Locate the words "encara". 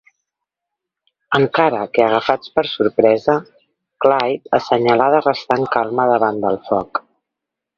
1.39-1.81